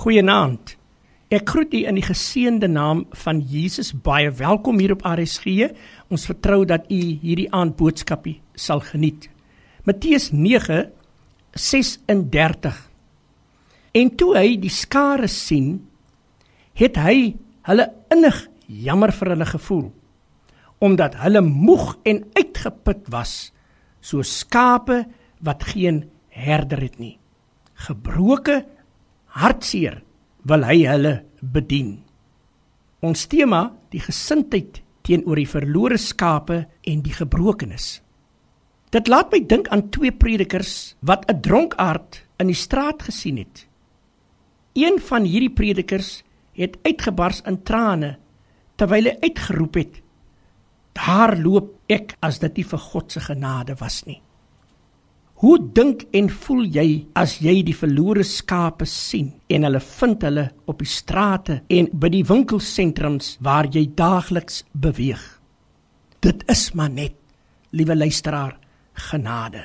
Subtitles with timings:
[0.00, 0.78] Goeienaand.
[1.28, 3.90] Ek groet u in die geseënde naam van Jesus.
[3.92, 5.68] Baie welkom hier op RSG.
[6.08, 9.28] Ons vertrou dat u hierdie aand boodskapie sal geniet.
[9.84, 12.72] Matteus 9:36.
[13.92, 15.84] En toe hy die skare sien,
[16.72, 17.36] het hy
[17.68, 19.92] hulle innig jammer vir hulle gevoel
[20.80, 23.52] omdat hulle moeg en uitgeput was
[24.00, 25.04] so skape
[25.44, 27.20] wat geen herder het nie.
[27.74, 28.64] Gebroke
[29.36, 30.00] hartseer
[30.48, 31.98] wil hy hulle bedien.
[33.00, 38.00] Ons tema, die gesindheid teenoor die verlore skape en die gebrokenis.
[38.90, 43.66] Dit laat my dink aan twee predikers wat 'n dronkaard in die straat gesien het.
[44.74, 48.18] Een van hierdie predikers het uitgebars in trane
[48.76, 50.02] terwyl hy uitgeroep het:
[50.92, 54.22] "Daar loop ek as dit nie vir God se genade was nie."
[55.40, 56.86] Hoe dink en voel jy
[57.16, 62.10] as jy die verlore skape sien en hulle vind hulle op die strate en by
[62.12, 65.22] die winkelsentrums waar jy daagliks beweeg?
[66.20, 67.14] Dit is maar net,
[67.72, 68.58] liewe luisteraar,
[69.08, 69.62] genade.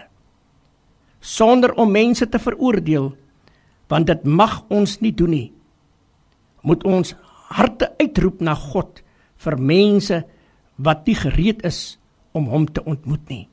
[1.20, 3.10] Sonder om mense te veroordeel,
[3.92, 5.50] want dit mag ons nie doen nie.
[6.64, 7.12] Moet ons
[7.50, 9.04] harte uitroep na God
[9.44, 10.22] vir mense
[10.80, 11.98] wat nie gereed is
[12.32, 13.44] om hom te ontmoet nie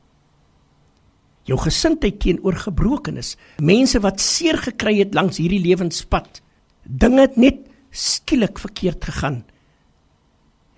[1.49, 6.41] jou gesindheid teenoor gebrokenis, mense wat seer gekry het langs hierdie lewenspad.
[6.83, 9.43] Dinge het net skielik verkeerd gegaan.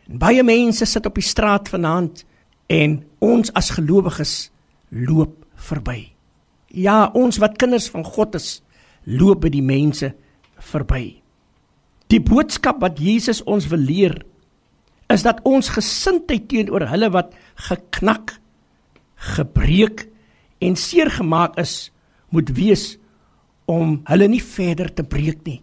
[0.09, 2.25] En baie mense sit op die straat vanaand
[2.73, 4.35] en ons as gelowiges
[4.89, 6.15] loop verby.
[6.75, 8.63] Ja, ons wat kinders van God is,
[9.05, 10.15] loop by die mense
[10.73, 11.21] verby.
[12.13, 14.17] Die boodskap wat Jesus ons wil leer
[15.13, 17.35] is dat ons gesindheid teenoor hulle wat
[17.69, 18.39] geknak,
[19.37, 20.09] gebreek
[20.65, 21.93] en seer gemaak is,
[22.33, 22.95] moet wees
[23.71, 25.61] om hulle nie verder te breek nie,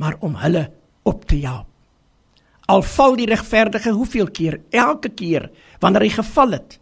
[0.00, 0.68] maar om hulle
[1.08, 1.66] op te help.
[2.68, 5.48] Al val die regverdige hoeveel keer, elke keer
[5.80, 6.76] wanneer hy geval het,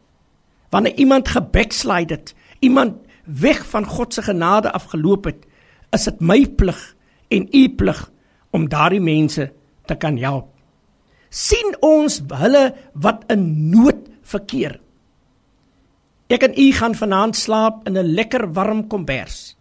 [0.75, 5.47] wanneer iemand gebackslide het, iemand weg van God se genade afgeloop het,
[5.95, 6.81] is dit my plig
[7.31, 8.01] en u plig
[8.55, 9.51] om daardie mense
[9.87, 10.51] te kan help.
[11.29, 14.79] sien ons hulle wat in nood verkeer
[16.27, 19.57] Ek en u gaan vanaand slaap in 'n lekker warm kombers.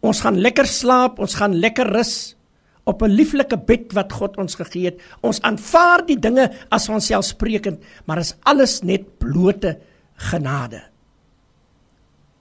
[0.00, 2.36] Ons gaan lekker slaap, ons gaan lekker rus
[2.84, 5.00] op 'n lieflike bed wat God ons gegee het.
[5.20, 9.78] Ons aanvaar die dinge as vanselfsprekend, maar is alles net blote
[10.14, 10.82] genade.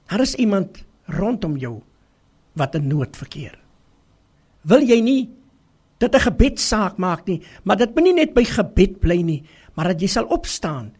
[0.08, 1.82] Daar is iemand rondom jou
[2.54, 3.60] wat in nood verkeer.
[4.62, 5.30] Wil jy nie
[5.98, 9.44] dit 'n gebedsaak maak nie, maar dit moet nie net by gebed bly nie,
[9.76, 10.94] maar dat jy sal opstaan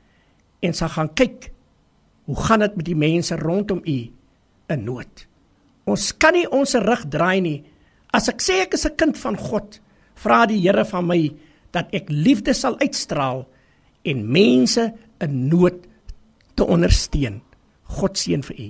[0.60, 1.52] en sal gaan kyk
[2.28, 3.98] Hoe gaan dit met die mense rondom u
[4.68, 5.26] in nood?
[5.88, 7.60] Ons kan nie ons rug draai nie.
[8.12, 9.80] As ek sê ek is 'n kind van God,
[10.16, 11.32] vra die Here van my
[11.72, 13.48] dat ek liefde sal uitstraal
[14.04, 15.88] en mense in nood
[16.56, 17.42] te ondersteun.
[17.84, 18.70] God seën vir u.